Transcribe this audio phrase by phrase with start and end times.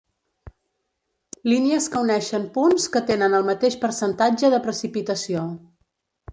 [1.51, 5.49] Línies que uneixen punts que tenen el mateix percentatge de precipitació.